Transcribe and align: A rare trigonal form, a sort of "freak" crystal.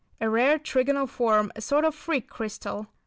A 0.19 0.27
rare 0.27 0.57
trigonal 0.57 1.07
form, 1.07 1.51
a 1.55 1.61
sort 1.61 1.85
of 1.85 1.93
"freak" 1.93 2.27
crystal. 2.27 2.87